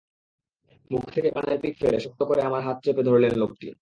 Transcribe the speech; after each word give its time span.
মুখ 0.91 1.03
থেকে 1.11 1.29
পানের 1.31 1.57
পিক 1.61 1.73
ফেলে 1.81 1.97
শক্ত 1.99 2.21
করে 2.23 2.41
আমার 2.41 2.61
হাত 2.61 2.77
চেপে 2.83 3.03
ধরলেন 3.03 3.33
লোকটি। 3.35 3.67